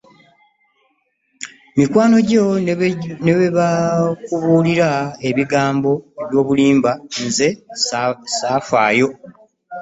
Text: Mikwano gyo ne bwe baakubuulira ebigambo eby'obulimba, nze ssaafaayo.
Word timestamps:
Mikwano 1.77 2.17
gyo 2.29 2.45
ne 2.65 2.73
bwe 3.37 3.47
baakubuulira 3.57 4.89
ebigambo 5.29 5.91
eby'obulimba, 6.21 6.91
nze 7.25 7.47
ssaafaayo. 7.79 9.07